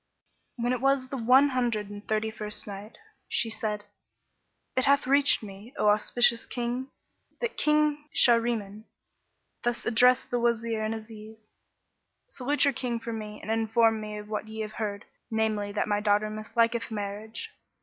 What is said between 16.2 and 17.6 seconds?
misliketh marriage."